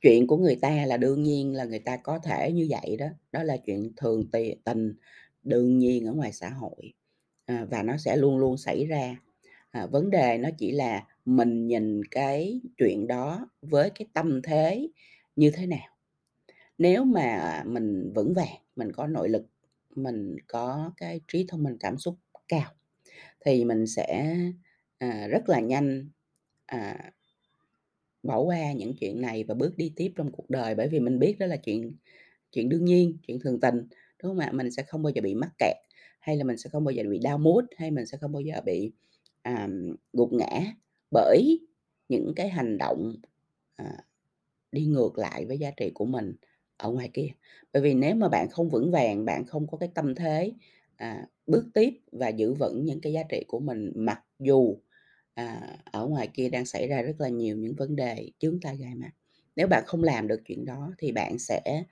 Chuyện 0.00 0.26
của 0.26 0.36
người 0.36 0.56
ta 0.56 0.86
là 0.86 0.96
đương 0.96 1.22
nhiên 1.22 1.54
là 1.54 1.64
người 1.64 1.78
ta 1.78 1.96
có 1.96 2.18
thể 2.18 2.52
như 2.52 2.66
vậy 2.70 2.96
đó, 2.96 3.06
đó 3.32 3.42
là 3.42 3.56
chuyện 3.56 3.92
thường 3.96 4.30
tình, 4.64 4.94
đương 5.42 5.78
nhiên 5.78 6.06
ở 6.06 6.12
ngoài 6.12 6.32
xã 6.32 6.48
hội, 6.48 6.92
à, 7.46 7.66
và 7.70 7.82
nó 7.82 7.96
sẽ 7.96 8.16
luôn 8.16 8.38
luôn 8.38 8.56
xảy 8.56 8.86
ra. 8.86 9.16
À, 9.70 9.86
vấn 9.86 10.10
đề 10.10 10.38
nó 10.38 10.48
chỉ 10.58 10.72
là 10.72 11.06
mình 11.24 11.66
nhìn 11.66 12.04
cái 12.10 12.60
chuyện 12.76 13.06
đó 13.06 13.50
với 13.62 13.90
cái 13.90 14.06
tâm 14.12 14.42
thế 14.42 14.88
như 15.36 15.50
thế 15.50 15.66
nào. 15.66 15.93
Nếu 16.78 17.04
mà 17.04 17.62
mình 17.66 18.12
vững 18.14 18.34
vàng, 18.34 18.56
mình 18.76 18.92
có 18.92 19.06
nội 19.06 19.28
lực, 19.28 19.46
mình 19.96 20.36
có 20.46 20.92
cái 20.96 21.20
trí 21.28 21.44
thông 21.48 21.62
minh 21.62 21.76
cảm 21.80 21.98
xúc 21.98 22.16
cao 22.48 22.70
thì 23.46 23.64
mình 23.64 23.86
sẽ, 23.86 24.36
à, 24.98 25.28
rất 25.30 25.48
là 25.48 25.60
nhanh, 25.60 26.08
à 26.66 27.12
bỏ 28.22 28.38
qua 28.40 28.72
những 28.72 28.92
chuyện 29.00 29.20
này 29.20 29.44
và 29.44 29.54
bước 29.54 29.76
đi 29.76 29.92
tiếp 29.96 30.12
trong 30.16 30.32
cuộc 30.32 30.50
đời, 30.50 30.74
bởi 30.74 30.88
vì 30.88 31.00
mình 31.00 31.18
biết 31.18 31.36
đó 31.38 31.46
là 31.46 31.56
chuyện 31.56 31.96
chuyện 32.52 32.68
đương 32.68 32.84
nhiên, 32.84 33.18
chuyện 33.26 33.40
thường 33.40 33.60
tình, 33.60 33.76
đúng 34.22 34.28
hông 34.30 34.38
ạ? 34.38 34.50
Mình 34.52 34.70
sẽ 34.70 34.82
không 34.82 35.02
bao 35.02 35.12
giờ 35.14 35.22
bị 35.22 35.34
mắc 35.34 35.50
kẹt, 35.58 35.76
hay 36.20 36.36
là 36.36 36.44
mình 36.44 36.58
sẽ 36.58 36.70
không 36.70 36.84
bao 36.84 36.92
giờ 36.92 37.02
bị 37.10 37.20
down 37.20 37.38
mood, 37.38 37.64
hay 37.76 37.90
mình 37.90 38.06
sẽ 38.06 38.18
không 38.18 38.32
bao 38.32 38.40
giờ 38.42 38.60
bị, 38.66 38.92
à, 39.42 39.68
gục 40.12 40.32
ngã 40.32 40.60
bởi 41.10 41.60
những 42.08 42.32
cái 42.36 42.48
hành 42.48 42.78
động, 42.78 43.14
à, 43.76 43.96
đi 44.72 44.86
ngược 44.86 45.18
lại 45.18 45.46
với 45.46 45.58
giá 45.58 45.70
trị 45.76 45.90
của 45.94 46.06
mình, 46.06 46.34
ở 46.76 46.90
ngoài 46.90 47.10
kia. 47.14 47.28
Bởi 47.72 47.82
vì 47.82 47.94
nếu 47.94 48.14
mà 48.14 48.28
bạn 48.28 48.48
không 48.50 48.68
vững 48.70 48.90
vàng, 48.90 49.24
bạn 49.24 49.46
không 49.46 49.66
có 49.66 49.78
cái 49.78 49.88
tâm 49.94 50.14
thế, 50.14 50.52
à, 50.96 51.26
bước 51.46 51.64
tiếp 51.74 51.90
và 52.12 52.28
giữ 52.28 52.54
vững 52.54 52.84
những 52.84 53.00
cái 53.00 53.12
giá 53.12 53.22
trị 53.28 53.44
của 53.48 53.60
mình 53.60 53.92
mặc 53.96 54.20
dù, 54.38 54.76
à, 55.34 55.76
ở 55.92 56.06
ngoài 56.06 56.28
kia 56.34 56.48
đang 56.48 56.66
xảy 56.66 56.88
ra 56.88 57.02
rất 57.02 57.20
là 57.20 57.28
nhiều 57.28 57.56
những 57.56 57.74
vấn 57.74 57.96
đề 57.96 58.30
chướng 58.38 58.60
tai 58.60 58.76
gai 58.76 58.94
mắt. 58.94 59.10
Nếu 59.56 59.66
bạn 59.68 59.84
không 59.86 60.02
làm 60.04 60.28
được 60.28 60.40
chuyện 60.46 60.64
đó 60.64 60.92
thì 60.98 61.12
bạn 61.12 61.38
sẽ 61.38 61.84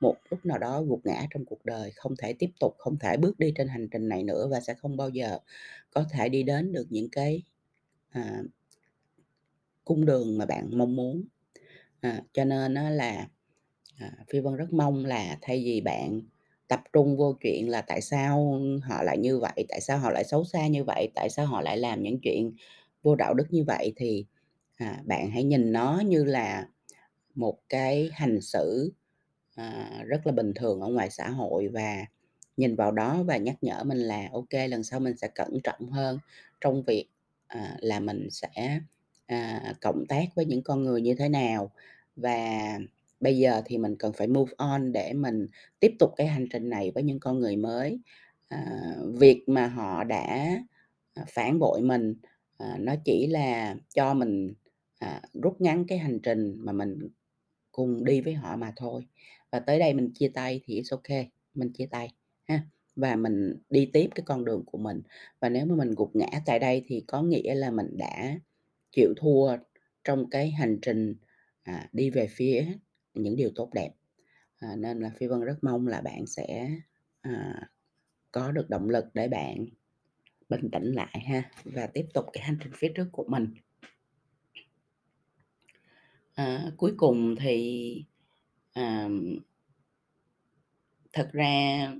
một 0.00 0.16
lúc 0.30 0.46
nào 0.46 0.58
đó 0.58 0.82
gục 0.82 1.00
ngã 1.06 1.26
trong 1.30 1.44
cuộc 1.44 1.64
đời, 1.64 1.92
không 1.96 2.14
thể 2.18 2.32
tiếp 2.32 2.50
tục, 2.60 2.74
không 2.78 2.98
thể 2.98 3.16
bước 3.16 3.38
đi 3.38 3.52
trên 3.56 3.68
hành 3.68 3.88
trình 3.88 4.08
này 4.08 4.22
nữa 4.22 4.48
và 4.50 4.60
sẽ 4.60 4.74
không 4.74 4.96
bao 4.96 5.08
giờ 5.08 5.38
có 5.90 6.04
thể 6.10 6.28
đi 6.28 6.42
đến 6.42 6.72
được 6.72 6.86
những 6.90 7.08
cái, 7.10 7.42
à 8.10 8.42
cung 9.84 10.04
đường 10.06 10.38
mà 10.38 10.46
bạn 10.46 10.70
mong 10.78 10.96
muốn. 10.96 11.24
À, 12.00 12.22
cho 12.32 12.44
nên 12.44 12.74
nó 12.74 12.90
là, 12.90 13.28
à, 13.98 14.12
Phi 14.30 14.40
Vân 14.40 14.56
rất 14.56 14.72
mong 14.72 15.04
là 15.04 15.38
thay 15.42 15.62
vì 15.64 15.80
bạn 15.80 16.20
tập 16.68 16.80
trung 16.92 17.16
vô 17.16 17.36
chuyện 17.40 17.68
là 17.70 17.80
tại 17.82 18.00
sao 18.00 18.60
họ 18.82 19.02
lại 19.02 19.18
như 19.18 19.38
vậy, 19.38 19.66
tại 19.68 19.80
sao 19.80 19.98
họ 19.98 20.10
lại 20.10 20.24
xấu 20.24 20.44
xa 20.44 20.66
như 20.66 20.84
vậy, 20.84 21.08
tại 21.14 21.30
sao 21.30 21.46
họ 21.46 21.60
lại 21.60 21.78
làm 21.78 22.02
những 22.02 22.18
chuyện 22.22 22.52
vô 23.02 23.14
đạo 23.16 23.34
đức 23.34 23.46
như 23.50 23.64
vậy 23.64 23.92
thì, 23.96 24.26
à, 24.76 25.02
bạn 25.06 25.30
hãy 25.30 25.44
nhìn 25.44 25.72
nó 25.72 26.02
như 26.06 26.24
là 26.24 26.68
một 27.34 27.58
cái 27.68 28.10
hành 28.12 28.40
xử, 28.40 28.92
à, 29.56 29.90
rất 30.06 30.26
là 30.26 30.32
bình 30.32 30.52
thường 30.54 30.80
ở 30.80 30.88
ngoài 30.88 31.10
xã 31.10 31.28
hội 31.28 31.68
và 31.68 32.06
nhìn 32.56 32.76
vào 32.76 32.92
đó 32.92 33.22
và 33.22 33.36
nhắc 33.36 33.56
nhở 33.62 33.84
mình 33.84 33.98
là 33.98 34.28
OK 34.32 34.54
lần 34.68 34.82
sau 34.84 35.00
mình 35.00 35.16
sẽ 35.16 35.28
cẩn 35.34 35.60
trọng 35.64 35.90
hơn 35.90 36.18
trong 36.60 36.82
việc, 36.82 37.06
à, 37.46 37.76
là 37.80 38.00
mình 38.00 38.28
sẽ, 38.30 38.80
à, 39.26 39.74
cộng 39.80 40.06
tác 40.08 40.24
với 40.34 40.44
những 40.46 40.62
con 40.62 40.82
người 40.84 41.02
như 41.02 41.14
thế 41.14 41.28
nào. 41.28 41.70
Và 42.16 42.78
bây 43.20 43.38
giờ 43.38 43.62
thì 43.66 43.78
mình 43.78 43.96
cần 43.98 44.12
phải 44.12 44.26
move 44.26 44.52
on 44.56 44.92
để 44.92 45.12
mình 45.12 45.46
tiếp 45.80 45.92
tục 45.98 46.10
cái 46.16 46.26
hành 46.26 46.46
trình 46.50 46.68
này 46.70 46.90
với 46.94 47.02
những 47.02 47.20
con 47.20 47.38
người 47.40 47.56
mới. 47.56 48.00
À, 48.48 48.66
việc 49.20 49.44
mà 49.48 49.66
họ 49.66 50.04
đã, 50.04 50.56
à, 51.14 51.24
phản 51.28 51.58
bội 51.58 51.80
mình, 51.82 52.14
à, 52.58 52.76
nó 52.80 52.94
chỉ 53.04 53.26
là 53.26 53.76
cho 53.94 54.14
mình, 54.14 54.54
à, 54.98 55.22
rút 55.42 55.60
ngắn 55.60 55.84
cái 55.88 55.98
hành 55.98 56.18
trình 56.22 56.56
mà 56.58 56.72
mình 56.72 56.98
cùng 57.72 58.04
đi 58.04 58.20
với 58.20 58.34
họ 58.34 58.56
mà 58.56 58.72
thôi. 58.76 59.06
Và 59.52 59.60
tới 59.60 59.78
đây 59.78 59.94
mình 59.94 60.10
chia 60.14 60.28
tay 60.28 60.60
thì 60.64 60.80
it's 60.80 60.96
ok 60.96 61.26
mình 61.54 61.72
chia 61.72 61.86
tay 61.86 62.14
ha, 62.44 62.62
và 62.96 63.16
mình 63.16 63.54
đi 63.70 63.90
tiếp 63.92 64.08
cái 64.14 64.24
con 64.26 64.44
đường 64.44 64.64
của 64.66 64.78
mình. 64.78 65.02
Và 65.40 65.48
nếu 65.48 65.66
mà 65.66 65.74
mình 65.74 65.94
gục 65.96 66.16
ngã 66.16 66.28
tại 66.46 66.58
đây 66.58 66.84
thì 66.86 67.04
có 67.06 67.22
nghĩa 67.22 67.54
là 67.54 67.70
mình 67.70 67.96
đã 67.96 68.38
chịu 68.92 69.14
thua 69.16 69.56
trong 70.04 70.30
cái 70.30 70.50
hành 70.50 70.78
trình, 70.82 71.14
à, 71.62 71.88
đi 71.92 72.10
về 72.10 72.26
phía 72.30 72.66
những 73.22 73.36
điều 73.36 73.50
tốt 73.54 73.70
đẹp. 73.74 73.90
À, 74.58 74.76
nên 74.76 75.00
là 75.00 75.10
Phi 75.16 75.26
Vân 75.26 75.40
rất 75.40 75.56
mong 75.62 75.86
là 75.86 76.00
bạn 76.00 76.26
sẽ, 76.26 76.70
à, 77.20 77.68
có 78.32 78.52
được 78.52 78.70
động 78.70 78.90
lực 78.90 79.04
để 79.14 79.28
bạn 79.28 79.66
bình 80.48 80.70
tĩnh 80.72 80.92
lại 80.92 81.20
ha, 81.26 81.50
và 81.64 81.86
tiếp 81.86 82.06
tục 82.14 82.26
cái 82.32 82.44
hành 82.44 82.58
trình 82.62 82.72
phía 82.76 82.92
trước 82.94 83.08
của 83.12 83.24
mình. 83.28 83.54
À, 86.34 86.72
cuối 86.76 86.94
cùng 86.96 87.36
thì, 87.36 88.04
à 88.72 89.08
thật 91.12 91.30
ra 91.32 91.92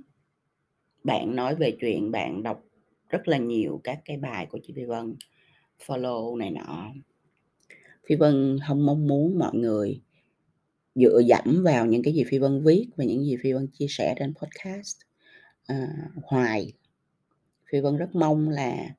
bạn 1.03 1.35
nói 1.35 1.55
về 1.55 1.77
chuyện 1.81 2.11
bạn 2.11 2.43
đọc 2.43 2.63
rất 3.09 3.27
là 3.27 3.37
nhiều 3.37 3.81
các 3.83 4.01
cái 4.05 4.17
bài 4.17 4.45
của 4.45 4.59
chị 4.63 4.73
Phi 4.75 4.85
Vân, 4.85 5.15
follow 5.85 6.37
này 6.37 6.51
nọ. 6.51 6.93
Phi 8.07 8.15
Vân 8.15 8.57
không 8.67 8.85
mong 8.85 9.07
muốn 9.07 9.39
mọi 9.39 9.55
người 9.55 10.01
dựa 10.99 11.19
dẫm 11.25 11.63
vào 11.63 11.85
những 11.85 12.03
cái 12.03 12.13
gì 12.13 12.23
Phi 12.23 12.37
Vân 12.37 12.63
viết 12.63 12.87
và 12.97 13.05
những 13.05 13.25
gì 13.25 13.37
Phi 13.43 13.53
Vân 13.53 13.67
chia 13.67 13.85
sẻ 13.89 14.15
trên 14.19 14.33
podcast, 14.33 14.97
à, 15.65 15.87
hoài. 16.23 16.73
Phi 17.71 17.79
Vân 17.79 17.97
rất 17.97 18.15
mong 18.15 18.49
là 18.49 18.95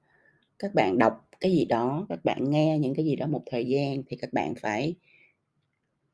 các 0.58 0.74
bạn 0.74 0.98
đọc 0.98 1.28
cái 1.40 1.52
gì 1.52 1.64
đó, 1.64 2.06
các 2.08 2.24
bạn 2.24 2.50
nghe 2.50 2.78
những 2.78 2.94
cái 2.94 3.04
gì 3.04 3.16
đó 3.16 3.26
một 3.26 3.42
thời 3.50 3.64
gian 3.66 4.02
thì 4.06 4.16
các 4.16 4.32
bạn 4.32 4.54
phải 4.54 4.94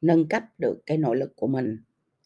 nâng 0.00 0.28
cấp 0.28 0.42
được 0.58 0.82
cái 0.86 0.98
nội 0.98 1.16
lực 1.16 1.36
của 1.36 1.46
mình. 1.46 1.78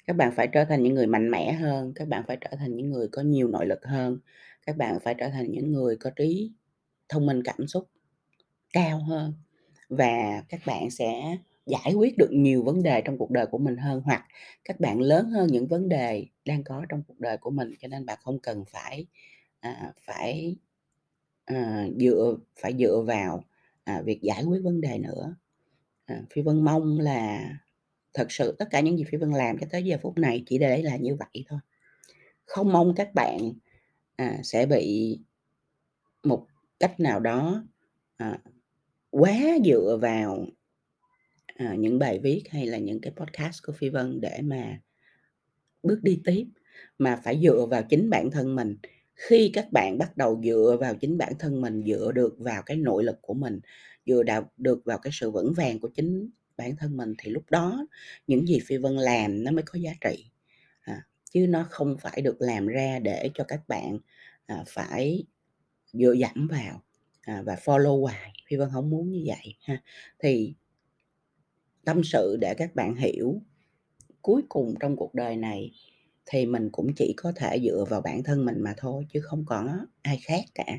Các 0.07 0.17
bạn 0.17 0.33
phải 0.37 0.49
trở 0.53 0.65
thành 0.65 0.83
những 0.83 0.95
người 0.95 1.07
mạnh 1.07 1.31
mẽ 1.31 1.53
hơn, 1.53 1.93
các 1.95 2.09
bạn 2.09 2.25
phải 2.27 2.37
trở 2.41 2.51
thành 2.59 2.77
những 2.77 2.91
người 2.91 3.09
có 3.09 3.23
nhiều 3.23 3.49
nội 3.49 3.67
lực 3.67 3.85
hơn, 3.85 4.19
các 4.67 4.77
bạn 4.77 4.99
phải 5.01 5.15
trở 5.19 5.29
thành 5.29 5.51
những 5.51 5.73
người 5.73 5.97
có 5.97 6.11
trí 6.11 6.53
thông 7.09 7.27
minh 7.27 7.43
cảm 7.45 7.67
xúc 7.67 7.89
cao 8.73 9.03
hơn 9.03 9.35
và 9.89 10.43
các 10.49 10.61
bạn 10.67 10.91
sẽ 10.91 11.37
giải 11.71 11.95
quyết 11.95 12.19
được 12.19 12.29
nhiều 12.33 12.63
vấn 12.63 12.83
đề 12.83 13.01
trong 13.01 13.19
cuộc 13.19 13.31
đời 13.31 13.47
của 13.47 13.59
mình 13.59 13.77
hơn, 13.77 14.03
hoặc 14.05 14.27
các 14.65 14.81
bạn 14.81 15.01
lớn 15.01 15.31
hơn 15.31 15.47
những 15.53 15.67
vấn 15.69 15.89
đề 15.89 16.27
đang 16.45 16.65
có 16.65 16.85
trong 16.89 17.03
cuộc 17.09 17.21
đời 17.21 17.37
của 17.37 17.51
mình, 17.51 17.75
cho 17.81 17.89
nên 17.89 18.07
bạn 18.07 18.19
không 18.23 18.39
cần 18.39 18.65
phải, 18.65 19.07
à, 19.61 19.93
phải, 20.07 20.57
à, 21.45 21.87
dựa 21.97 22.37
phải 22.61 22.75
dựa 22.79 23.03
vào, 23.07 23.45
à, 23.85 24.03
việc 24.05 24.23
giải 24.23 24.45
quyết 24.45 24.61
vấn 24.63 24.81
đề 24.81 24.99
nữa. 24.99 25.37
À, 26.07 26.23
Phi 26.31 26.43
Vân 26.43 26.65
mong 26.65 27.01
là 27.01 27.51
thật 28.15 28.33
sự 28.33 28.57
tất 28.59 28.69
cả 28.71 28.81
những 28.81 28.99
gì 28.99 29.05
Phi 29.05 29.19
Vân 29.19 29.31
làm 29.31 29.59
cho 29.59 29.67
tới 29.71 29.83
giờ 29.85 29.97
phút 30.03 30.19
này 30.19 30.43
chỉ 30.47 30.59
để 30.59 30.83
là 30.83 30.97
như 30.97 31.17
vậy 31.17 31.45
thôi. 31.49 31.59
Không 32.47 32.73
mong 32.73 32.95
các 32.97 33.15
bạn, 33.15 33.53
à, 34.17 34.39
sẽ 34.43 34.67
bị 34.67 35.19
một 36.23 36.47
cách 36.81 37.01
nào 37.01 37.21
đó, 37.21 37.65
à, 38.17 38.39
quá 39.11 39.39
dựa 39.65 39.99
vào, 40.03 40.47
à, 41.61 41.75
những 41.75 41.99
bài 41.99 42.19
viết 42.19 42.43
hay 42.51 42.67
là 42.67 42.79
những 42.79 43.01
cái 43.01 43.13
podcast 43.17 43.63
của 43.67 43.73
Phi 43.73 43.89
Vân 43.89 44.21
để 44.21 44.41
mà 44.43 44.81
bước 45.83 46.01
đi 46.03 46.21
tiếp, 46.25 46.47
mà 46.99 47.17
phải 47.25 47.41
dựa 47.43 47.67
vào 47.67 47.83
chính 47.83 48.11
bản 48.11 48.31
thân 48.31 48.57
mình. 48.57 48.77
Khi 49.15 49.51
các 49.55 49.73
bạn 49.73 49.99
bắt 49.99 50.17
đầu 50.17 50.41
dựa 50.45 50.77
vào 50.81 50.95
chính 50.95 51.19
bản 51.19 51.33
thân 51.39 51.61
mình, 51.61 51.83
dựa 51.87 52.13
được 52.13 52.37
vào 52.39 52.63
cái 52.63 52.77
nội 52.77 53.05
lực 53.05 53.19
của 53.23 53.35
mình, 53.35 53.61
dựa 54.07 54.23
đào 54.23 54.51
được 54.57 54.85
vào 54.85 54.99
cái 54.99 55.11
sự 55.15 55.31
vững 55.31 55.53
vàng 55.57 55.79
của 55.79 55.89
chính 55.89 56.31
bản 56.57 56.77
thân 56.77 56.97
mình 56.97 57.15
thì 57.19 57.31
lúc 57.31 57.51
đó 57.51 57.87
những 58.27 58.47
gì 58.47 58.61
Phi 58.67 58.77
Vân 58.77 58.97
làm 58.97 59.45
nó 59.45 59.51
mới 59.51 59.63
có 59.63 59.79
giá 59.79 59.93
trị. 60.01 60.31
À, 60.81 61.07
chứ 61.31 61.47
nó 61.49 61.67
không 61.71 61.97
phải 62.01 62.23
được 62.23 62.37
làm 62.41 62.67
ra 62.67 62.99
để 62.99 63.31
cho 63.35 63.45
các 63.45 63.69
bạn, 63.69 63.99
à, 64.47 64.65
phải 64.67 65.25
dựa 65.93 66.13
dẫm 66.13 66.49
vào, 66.51 66.83
à, 67.23 67.43
và 67.47 67.55
follow 67.55 68.01
hoài, 68.01 68.33
Phi 68.47 68.57
Vân 68.57 68.69
không 68.73 68.91
muốn 68.91 69.11
như 69.11 69.23
vậy 69.27 69.55
ha. 69.61 69.83
Thì 70.19 70.55
tâm 71.85 72.05
sự 72.05 72.37
để 72.41 72.55
các 72.55 72.75
bạn 72.75 72.95
hiểu, 72.95 73.43
cuối 74.23 74.43
cùng 74.49 74.75
trong 74.81 74.97
cuộc 74.97 75.15
đời 75.15 75.37
này 75.37 75.71
thì 76.27 76.47
mình 76.47 76.71
cũng 76.73 76.93
chỉ 76.97 77.15
có 77.17 77.33
thể 77.37 77.61
dựa 77.65 77.85
vào 77.91 78.01
bản 78.01 78.23
thân 78.23 78.45
mình 78.45 78.61
mà 78.61 78.75
thôi, 78.77 79.07
chứ 79.13 79.21
không 79.21 79.45
có 79.47 79.69
ai 80.03 80.21
khác 80.23 80.45
cả. 80.55 80.79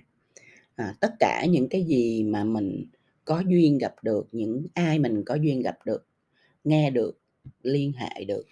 À, 0.76 0.96
tất 1.00 1.14
cả 1.20 1.46
những 1.50 1.70
cái 1.70 1.84
gì 1.84 2.24
mà 2.24 2.44
mình 2.44 2.86
có 3.26 3.44
duyên 3.48 3.78
gặp 3.78 3.96
được, 4.04 4.28
những 4.32 4.66
ai 4.74 5.00
mình 5.00 5.24
có 5.26 5.36
duyên 5.36 5.62
gặp 5.62 5.78
được, 5.86 6.08
nghe 6.64 6.90
được, 6.90 7.20
liên 7.64 7.94
hệ 7.94 8.26
được, 8.26 8.46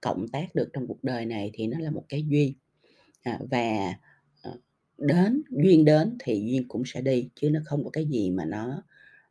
cộng 0.00 0.28
tác 0.28 0.54
được 0.54 0.68
trong 0.72 0.86
cuộc 0.86 1.04
đời 1.04 1.26
này 1.26 1.50
thì 1.54 1.66
nó 1.66 1.78
là 1.78 1.90
một 1.90 2.04
cái 2.08 2.24
duyên. 2.28 2.52
À, 3.22 3.38
và, 3.50 3.94
ờ, 4.42 4.58
đến 4.98 5.42
duyên 5.50 5.84
đến 5.84 6.16
thì 6.18 6.44
duyên 6.46 6.68
cũng 6.68 6.82
sẽ 6.86 7.00
đi, 7.00 7.28
chứ 7.34 7.50
nó 7.50 7.60
không 7.64 7.84
có 7.84 7.90
cái 7.90 8.04
gì 8.04 8.30
mà 8.30 8.44
nó 8.44 8.82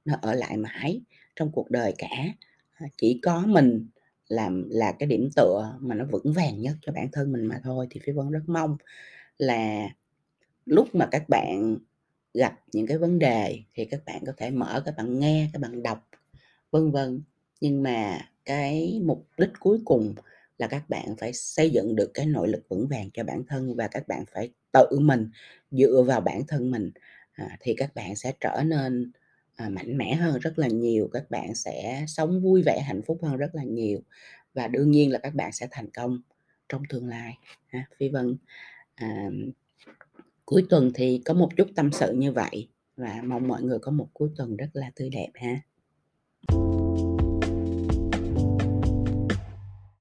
nó 0.05 0.15
ở 0.21 0.33
lại 0.33 0.57
mãi 0.57 1.01
trong 1.35 1.51
cuộc 1.51 1.71
đời 1.71 1.93
cả. 1.97 2.09
Ờ, 2.79 2.85
chỉ 2.97 3.19
có 3.23 3.43
mình 3.47 3.87
làm 4.27 4.69
là 4.69 4.91
cái 4.91 5.07
điểm 5.07 5.29
tựa 5.35 5.77
mà 5.79 5.95
nó 5.95 6.05
vững 6.05 6.33
vàng 6.33 6.61
nhất 6.61 6.75
cho 6.81 6.91
bản 6.91 7.07
thân 7.11 7.31
mình 7.31 7.45
mà 7.45 7.61
thôi. 7.63 7.87
Thì 7.89 7.99
Phi 8.03 8.11
Vân 8.11 8.31
rất 8.31 8.43
mong 8.47 8.77
là 9.37 9.89
lúc 10.65 10.95
mà 10.95 11.07
các 11.11 11.29
bạn 11.29 11.77
gặp 12.33 12.59
những 12.73 12.87
cái 12.87 12.97
vấn 12.97 13.19
đề 13.19 13.59
thì 13.73 13.85
các 13.85 14.05
bạn 14.05 14.23
có 14.25 14.33
thể 14.37 14.51
mở, 14.51 14.81
các 14.85 14.97
bạn 14.97 15.19
nghe, 15.19 15.49
các 15.53 15.61
bạn 15.61 15.83
đọc, 15.83 16.09
vân 16.71 16.91
vân. 16.91 17.21
Nhưng 17.61 17.83
mà 17.83 18.27
cái 18.45 19.01
mục 19.05 19.27
đích 19.37 19.49
cuối 19.59 19.79
cùng 19.85 20.15
là 20.57 20.67
các 20.67 20.89
bạn 20.89 21.15
phải 21.17 21.33
xây 21.33 21.69
dựng 21.69 21.95
được 21.95 22.11
cái 22.13 22.25
nội 22.25 22.47
lực 22.47 22.69
vững 22.69 22.87
vàng 22.87 23.09
cho 23.13 23.23
bản 23.23 23.43
thân 23.47 23.75
và 23.75 23.87
các 23.87 24.07
bạn 24.07 24.23
phải 24.33 24.49
tự 24.71 24.99
mình 24.99 25.29
dựa 25.71 26.03
vào 26.07 26.21
bản 26.21 26.41
thân 26.47 26.71
mình, 26.71 26.91
à, 27.33 27.57
thì 27.59 27.73
các 27.77 27.95
bạn 27.95 28.15
sẽ 28.15 28.33
trở 28.39 28.63
nên, 28.65 29.11
à, 29.55 29.69
mạnh 29.69 29.97
mẽ 29.97 30.15
hơn 30.15 30.39
rất 30.39 30.59
là 30.59 30.67
nhiều, 30.67 31.09
các 31.13 31.31
bạn 31.31 31.55
sẽ 31.55 32.05
sống 32.07 32.41
vui 32.41 32.61
vẻ, 32.65 32.81
hạnh 32.81 33.01
phúc 33.01 33.19
hơn 33.21 33.37
rất 33.37 33.55
là 33.55 33.63
nhiều. 33.63 33.99
Và 34.53 34.67
đương 34.67 34.91
nhiên 34.91 35.11
là 35.11 35.19
các 35.19 35.35
bạn 35.35 35.51
sẽ 35.51 35.67
thành 35.71 35.89
công 35.91 36.21
trong 36.69 36.83
tương 36.89 37.07
lai 37.07 37.37
ha. 37.67 37.85
Phi 37.97 38.09
Vân, 38.09 38.37
à, 38.95 39.29
cuối 40.45 40.65
tuần 40.69 40.91
thì 40.95 41.21
có 41.25 41.33
một 41.33 41.49
chút 41.57 41.67
tâm 41.75 41.91
sự 41.91 42.13
như 42.13 42.31
vậy 42.31 42.67
và 42.97 43.21
mong 43.25 43.47
mọi 43.47 43.61
người 43.63 43.79
có 43.79 43.91
một 43.91 44.07
cuối 44.13 44.29
tuần 44.35 44.57
rất 44.57 44.69
là 44.73 44.91
tươi 44.95 45.09
đẹp 45.09 45.29
ha. 45.33 45.61